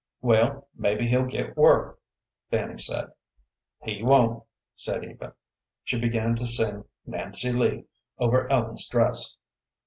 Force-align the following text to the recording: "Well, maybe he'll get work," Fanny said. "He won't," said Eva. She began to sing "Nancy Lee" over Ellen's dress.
"Well, 0.23 0.67
maybe 0.75 1.07
he'll 1.07 1.27
get 1.27 1.55
work," 1.55 1.99
Fanny 2.49 2.79
said. 2.79 3.11
"He 3.83 4.01
won't," 4.01 4.43
said 4.73 5.05
Eva. 5.05 5.35
She 5.83 5.99
began 5.99 6.35
to 6.37 6.45
sing 6.47 6.85
"Nancy 7.05 7.51
Lee" 7.51 7.85
over 8.17 8.49
Ellen's 8.51 8.87
dress. 8.89 9.37